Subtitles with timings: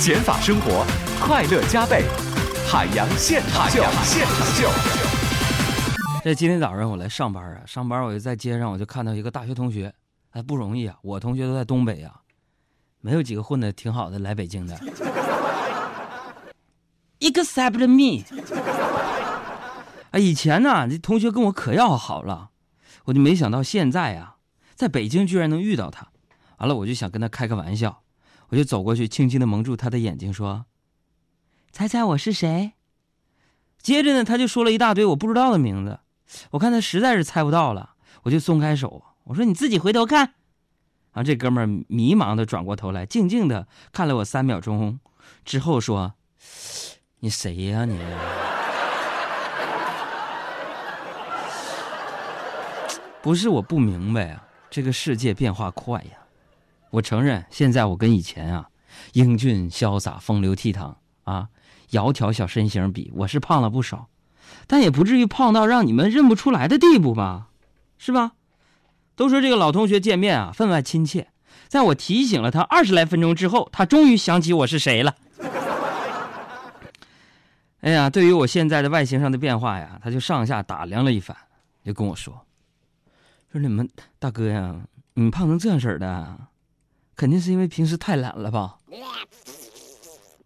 [0.00, 0.86] 减法生活，
[1.20, 2.06] 快乐加倍。
[2.66, 4.66] 海洋现场秀，现场秀。
[6.24, 9.92] 这今天早上我来上班啊，上班我就在街上，我就看到一个大学同学，
[10.30, 12.14] 哎，不容易啊，我同学都在东北啊，
[13.02, 14.74] 没有几个混的挺好的来北京的。
[17.20, 18.24] Except me。
[20.12, 22.48] 啊，以前呢，这同学跟我可要好了，
[23.04, 24.36] 我就没想到现在啊，
[24.74, 26.06] 在北京居然能遇到他。
[26.56, 27.99] 完了，我就想跟他开个玩笑，
[28.50, 30.66] 我就走过去，轻轻的蒙住他的眼睛，说
[31.72, 32.74] ：“猜猜我是谁？”
[33.80, 36.00] 接着呢，他就说了一大堆我不知道的名字。
[36.50, 37.94] 我看他实在是猜不到了，
[38.24, 40.34] 我就松开手，我说：“你自己回头看。”
[41.12, 45.00] 啊，这哥们儿迷茫的转过头来，静静的看了我三秒钟，
[45.44, 46.14] 之后说
[47.20, 47.98] ：“你谁呀你？”
[53.22, 56.19] 不是我不明白啊，这个世界变化快呀。
[56.90, 58.68] 我承认，现在我跟以前啊，
[59.12, 60.94] 英俊潇洒、风流倜傥
[61.24, 61.48] 啊，
[61.90, 64.08] 窈窕小身形比，我是胖了不少，
[64.66, 67.48] 但也不至于胖到让你们认不出来的地步吧？
[67.98, 68.32] 是吧？
[69.14, 71.28] 都说这个老同学见面啊，分外亲切。
[71.68, 75.14] 在我提醒了他二十来分钟之后，他终于想起我是谁了。
[77.82, 81.36] 哎呀，对于我现在的外形上的变化呀，他就上下打量了一番，
[81.84, 82.44] 就跟我说。
[83.52, 84.74] 说你们大哥呀，
[85.14, 86.38] 你胖成这样式的，
[87.20, 88.76] 肯定是因为平时太懒了吧？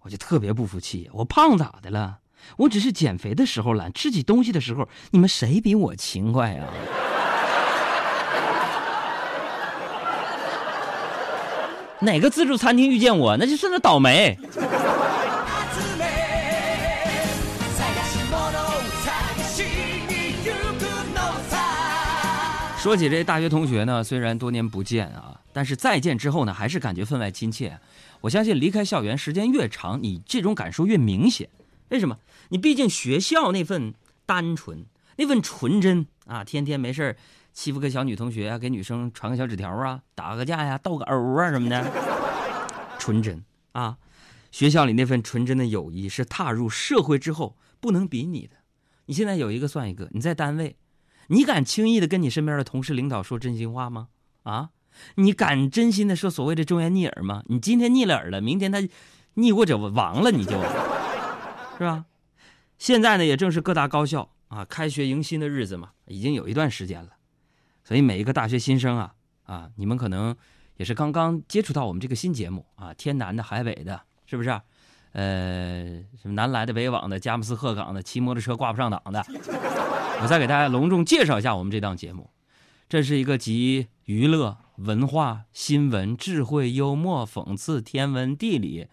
[0.00, 2.20] 我就特别不服气，我胖咋的了？
[2.56, 6.64] 我只是减肥的时候懒，吃起东西的时候，你们谁比我勤快呀？
[12.00, 14.38] 哪个自助餐厅遇见我，那就是那倒霉。
[22.78, 27.78] 说起这大学同学呢，虽然多年不见啊，但是再见之后呢，还是感觉分外亲切。
[28.22, 31.48] 我相信离开校园时间越长，你这种感受越明显。
[31.90, 32.18] 为什么？
[32.48, 34.86] 你毕竟学校那份单纯，
[35.16, 37.16] 那份纯真啊，天天没事
[37.52, 41.84] 欺负个小女同学啊，给女生传个小纸条啊，打个架呀，斗个殴啊什么的，
[42.98, 43.98] 纯真啊。
[44.50, 48.56] 学校里那份纯真的友谊是踏入社会之后不能比拟的。
[49.06, 50.76] 你现在有一个算一个，你在单位。
[51.28, 54.08] 你敢轻易的跟你身边的同事、领导说真心话吗？
[54.42, 54.70] 啊，
[55.16, 57.42] 你敢真心的说所谓的忠言逆耳吗？
[57.46, 58.78] 你今天逆了耳了，明天他
[59.34, 60.52] 逆过者亡了，你就，
[61.78, 62.04] 是吧？
[62.78, 67.10] 现在呢，也正是各大高校啊开学迎新的日子嘛，已经有一段时间了，
[67.84, 69.14] 所以每一个大学新生啊
[69.44, 70.36] 啊，你们可能
[70.76, 74.60] 也是刚刚接触到我们这个新节目啊，天南的海北的，是不是？
[75.12, 75.84] 呃，
[76.20, 79.22] 什么南来的北往的，佳木斯鹤岗的，骑摩托车挂不上档的。
[80.22, 82.30] 我再给大家隆重介绍一下我们这档节目，
[82.88, 88.86] 这是一个集娱乐、文化、新闻、智慧、幽默、讽刺、天文、地理，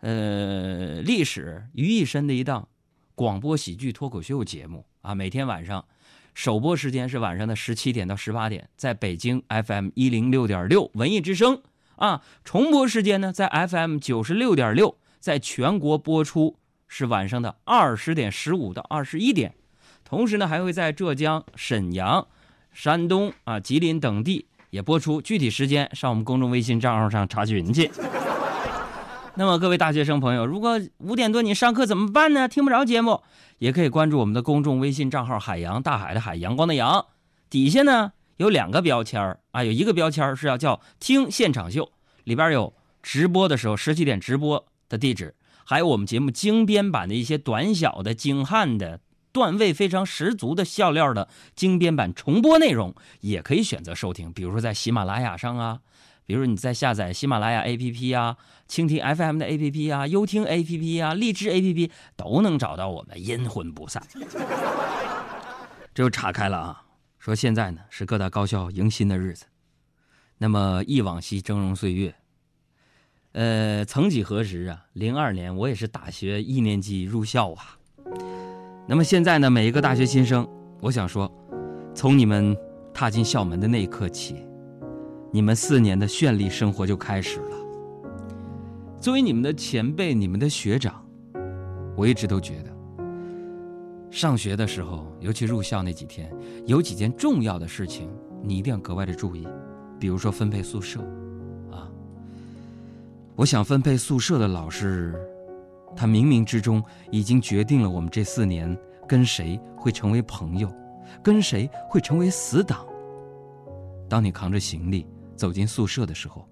[0.00, 2.68] 呃，历史于一身的一档
[3.14, 5.14] 广播喜剧脱口秀节目啊。
[5.14, 5.84] 每天晚上
[6.34, 11.62] 首播时间是晚上的十七点到十八点，在北京 FM 一零六点六文艺之声
[11.96, 12.22] 啊。
[12.44, 14.98] 重播时间呢，在 FM 九十六点六。
[15.18, 19.54] 在全国播出是晚上的二十点十五到二十一点，
[20.04, 22.28] 同时呢还会在浙江、沈阳、
[22.70, 25.22] 山东啊、吉林等地也播出。
[25.22, 27.88] 具体时间上我们公众微信账号上查询去。
[29.36, 32.48] 那么各位大学生朋友，如果五点多你上课怎么办呢？
[32.48, 33.22] 听不着节目，
[33.58, 37.06] 也可以关注我们的公众微信账号“海洋大海的海阳光的阳”，
[37.48, 41.92] 底下呢有两个标签啊，有一个标签是要叫“听现场秀”，
[42.24, 44.66] 里边有直播的时候十七点直播。
[44.86, 49.00] 的地址，还有我们节目精编版的一些短小的、精悍的、
[49.34, 54.32] 段位非常十足的笑料的精编版重播内容，也可以选择收听。
[54.32, 55.80] 比如说在喜马拉雅上啊，
[56.24, 58.36] 比如你在下载喜马拉雅 APP 啊、
[58.68, 64.00] 蜻蜓 FM 的 APP 啊、优听 APP 啊、荔枝 APP 都能找到我们，阴魂不散。
[65.92, 66.84] 这就岔开了啊，
[67.18, 69.46] 说现在呢是各大高校迎新的日子，
[70.38, 72.14] 那么忆往昔峥嵘岁月。
[73.32, 77.78] 呃，曾几何时啊，零二年我也是大学一年级入校啊。
[78.86, 80.46] 那么现在呢，每一个大学新生，
[80.80, 81.30] 我想说，
[81.94, 82.54] 从你们
[82.92, 84.36] 踏进校门的那一刻起，
[85.32, 87.56] 你们四年的绚丽生活就开始了。
[89.00, 91.02] 作为你们的前辈，你们的学长，
[91.96, 92.70] 我一直都觉得，
[94.10, 96.30] 上学的时候，尤其入校那几天，
[96.66, 98.10] 有几件重要的事情，
[98.42, 99.48] 你一定要格外的注意，
[99.98, 101.00] 比如说分配宿舍。
[101.70, 101.88] 啊
[103.34, 105.14] 我想分配宿舍的老师，
[105.96, 108.76] 他冥冥之中已经决定了我们这四年
[109.06, 110.70] 跟谁会成为朋友，
[111.22, 112.86] 跟谁会成为死党。
[114.08, 115.06] 当你扛着行李
[115.36, 116.48] 走进宿舍的时候，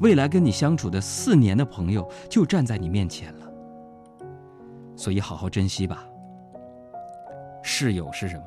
[0.00, 3.50] 未来跟你相处的四年的朋友就站在你面前了。
[4.96, 6.04] 所以好好珍惜吧。
[7.62, 8.44] 室友是什么？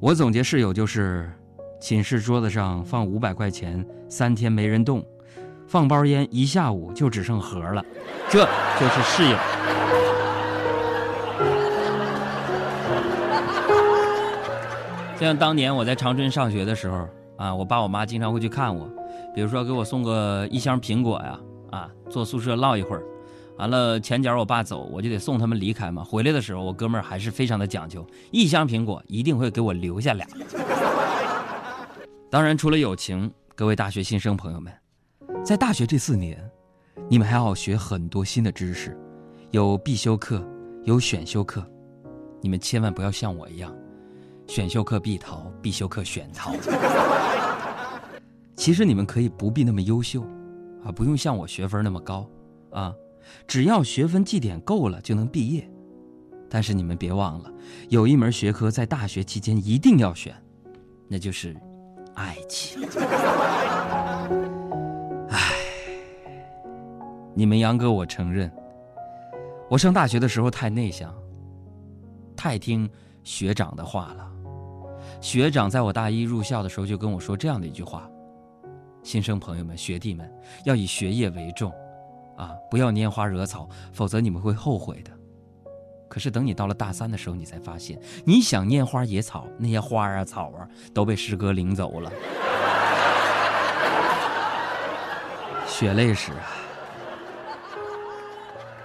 [0.00, 1.30] 我总结室友就是
[1.78, 5.04] 寝室桌子上放五百块钱，三天没人动，
[5.70, 7.84] 放包烟一下午就只剩盒了，
[8.28, 8.40] 这
[8.80, 9.38] 就是室友。
[15.16, 18.90] 像当年我在长春上学的时候啊，我爸我妈经常会去看我，
[19.32, 21.38] 比如说给我送个一箱苹果呀，
[21.70, 23.04] 啊，坐宿舍唠一会儿。
[23.56, 26.02] 完了，前脚我爸走，我就得送他们离开嘛。
[26.02, 30.26] 回来的时候，我哥们儿还是非常的讲究，一箱苹果一定会给我留下俩。
[32.28, 34.72] 当然，除了友情，各位大学新生朋友们，
[35.42, 36.38] 在大学这四年，
[37.08, 38.96] 你们还要学很多新的知识，
[39.50, 40.46] 有必修课，
[40.84, 41.64] 有选修课，
[42.40, 43.74] 你们千万不要像我一样，
[44.46, 46.52] 选修课必逃，必修课选逃。
[48.54, 50.22] 其实你们可以不必那么优秀，
[50.84, 52.28] 啊，不用像我学分那么高，
[52.70, 52.94] 啊。
[53.46, 55.68] 只要学分绩点够了就能毕业，
[56.48, 57.50] 但是你们别忘了，
[57.88, 60.34] 有一门学科在大学期间一定要选，
[61.08, 61.56] 那就是
[62.14, 62.80] 爱情。
[67.40, 68.52] 你们杨哥，我承认，
[69.70, 71.10] 我上大学的时候太内向，
[72.36, 72.86] 太听
[73.24, 74.30] 学长的话了。
[75.22, 78.06] 学长在我大一入校的时候就跟我说这样的一句话：
[79.02, 80.30] 新生朋友们、学弟们
[80.66, 81.72] 要以学业为重。
[82.36, 82.52] 啊！
[82.70, 85.10] 不要拈花惹草，否则你们会后悔的。
[86.10, 92.12] 可是等你到了大三的时候，你才发现，你想拈花惹草，那些花啊草啊都被师哥领走了。
[95.66, 96.59] 血泪史啊！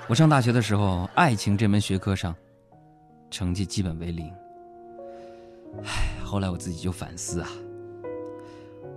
[0.08, 2.36] 我上大学的时候，爱情这门学科上，
[3.32, 4.32] 成绩基本为零。
[5.84, 7.50] 唉，后来我自己就反思啊。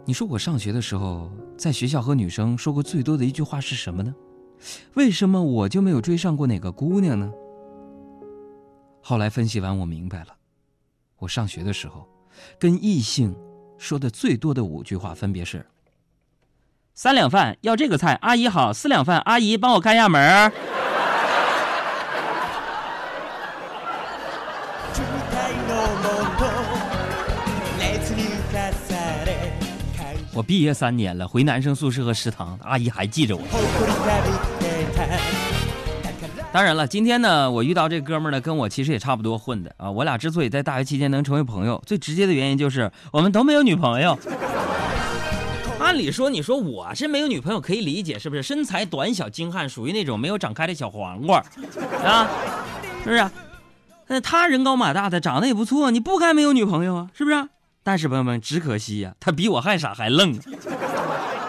[0.04, 4.14] 你说我上学的时候，在学校和女生说过最多的一句话是什么呢？
[4.94, 7.32] 为什么我就没有追上过哪个姑娘呢？
[9.00, 10.36] 后来分析完，我明白了。
[11.20, 12.06] 我上学的时候，
[12.58, 13.34] 跟异性
[13.78, 15.64] 说的最多的五句话分别是：
[16.94, 20.52] 三两饭要这个菜，阿姨好；四两饭，阿姨帮我开下门。
[30.38, 33.42] 我毕业三年了，回男生宿舍和食堂，阿姨还记着我。
[36.52, 39.90] 当然了，今天呢，我遇到这哥们呢，跟我其实也差不多混的啊。
[39.90, 44.16] 我俩之所以在大学期间能成为朋友，最直接的原因就是我们都没有女朋友。
[45.80, 48.42] 按理说，你说我是没有女朋友可以理解，是不是？
[48.44, 51.42] 身材短小精悍，属于那种没有长开的小黄瓜，
[52.04, 52.28] 啊，
[53.02, 53.28] 是不是？
[54.06, 57.48] 那他人高马大的，长得也不错，你不该没有女朋友啊，是不是？
[57.88, 60.38] 但是朋友们，只可惜呀，他比我还傻还愣。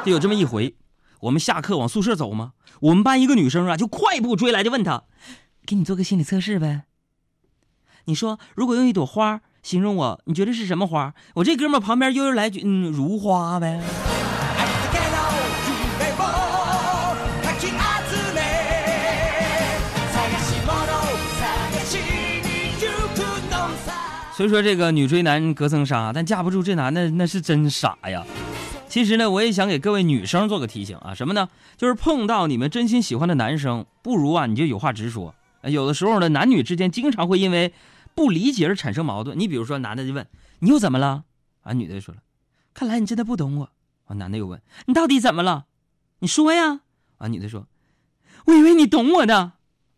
[0.06, 0.74] 就有这么一回，
[1.20, 2.54] 我们下课往宿舍走吗？
[2.80, 5.04] 我们班一个女生啊，就快步追来，就问他
[5.68, 6.84] ：“给你做个心理测试呗。
[8.06, 13.84] 你说，如果用一朵花形容我，你觉得是什么花？”我这哥们旁边悠悠来句：“嗯，如花呗。”
[24.40, 28.26] 所以说这个女追男隔层纱，但架不住这男的那是真傻呀。
[28.88, 31.50] 其实呢，我也想给各位女生做个提醒啊，什么呢？
[31.76, 35.36] 就是碰到你们真心喜欢的男生，不如啊你就有话直说。
[35.64, 37.74] 有的时候呢，男女之间经常会因为
[38.16, 39.38] 不理解而产生矛盾。
[39.38, 40.26] 你比如说，男的就问
[40.60, 41.26] 你又怎么了？
[41.64, 42.22] 啊，女的就说了，
[42.74, 43.70] 看来你真的不懂我。
[44.06, 45.66] 啊，男的又问你到底怎么了？
[46.20, 46.80] 你说呀。
[47.18, 47.68] 啊，女的说，
[48.46, 49.52] 我以为你懂我的。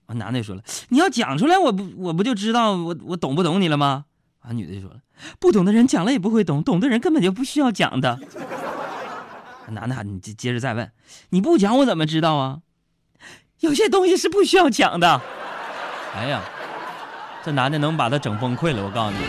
[0.07, 4.05] 啊，男的又说了，你要讲出来，我不我不就知道我我懂不懂你了吗？
[4.41, 4.97] 啊，女的就说了，
[5.39, 8.19] 不懂的人讲了也不会懂，懂的人根本就不需要讲的。
[9.69, 10.91] 男的，你接接着再问，
[11.29, 12.59] 你不讲我怎么知道啊？
[13.61, 15.21] 有些东西是不需要讲的。
[16.15, 16.41] 哎呀，
[17.45, 19.23] 这男的能把他整崩溃了，我告诉你。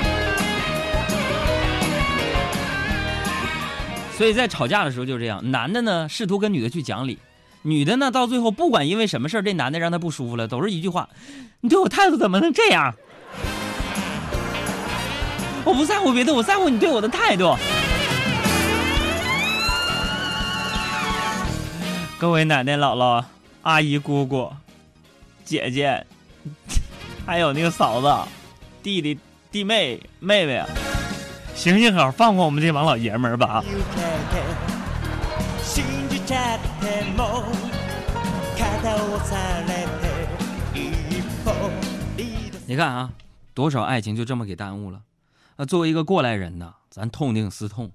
[4.16, 7.18] 所以在吵架的时候就这样，男的呢试图跟女的去讲理，
[7.62, 11.08] 女的呢到最后不管因为什么事这男的让她不舒服了，都是一句话：
[11.60, 12.94] 你对我态度怎么能这样？
[15.64, 17.56] 我不在乎别的，我在乎你对我的态度。
[22.18, 23.24] 各位奶奶、姥姥、
[23.62, 24.52] 阿姨、姑姑、
[25.44, 26.04] 姐姐，
[27.26, 28.30] 还有那个嫂子、
[28.82, 29.18] 弟弟、
[29.50, 30.66] 弟妹、妹妹啊，
[31.54, 33.62] 行行好，放过我们这帮老爷们儿吧。
[42.66, 43.10] 你看啊，
[43.52, 45.00] 多少爱情就这么给耽误了。
[45.56, 47.92] 那作为一个过来人呢，咱痛定思痛，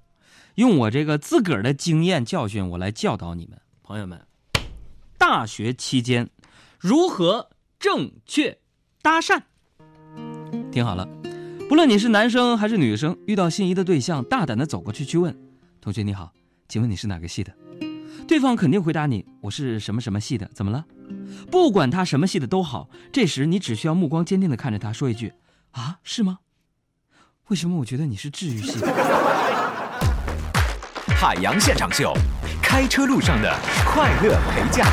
[0.55, 3.59] 用我这个自个儿的经验教训，我来教导你们。
[3.83, 4.25] 朋友们，
[5.17, 6.29] 大学期间
[6.79, 7.49] 如何
[7.79, 8.59] 正确
[9.01, 9.41] 搭讪？
[10.71, 11.07] 听好了，
[11.67, 15.35] 不论你是男生还是女生，遇到心仪的对象，大胆的走过去去问
[15.81, 16.33] ：“同学你好，
[16.67, 17.53] 请问你是哪个系的？”
[18.27, 20.85] 对方肯定回答你：“我是什么什么系的。”怎么了？
[21.49, 25.33] 不管他什么系的都好，这时你只需要目光坚定的看着他，说一句
[25.71, 26.39] ：“啊，是吗？
[27.49, 28.79] 为什么我觉得你是治愈系？”
[31.15, 32.13] 海洋现场秀，
[32.61, 34.85] 开车路上的快乐陪驾。